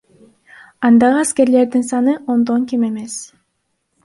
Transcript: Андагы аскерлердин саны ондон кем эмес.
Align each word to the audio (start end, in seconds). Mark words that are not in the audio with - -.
Андагы 0.87 1.19
аскерлердин 1.23 1.83
саны 1.91 2.13
ондон 2.33 2.59
кем 2.73 2.81
эмес. 2.89 3.15